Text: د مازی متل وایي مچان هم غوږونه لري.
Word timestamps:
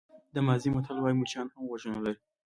د 0.33 0.35
مازی 0.47 0.69
متل 0.75 0.97
وایي 0.99 1.15
مچان 1.21 1.47
هم 1.53 1.61
غوږونه 1.69 1.99
لري. 2.05 2.21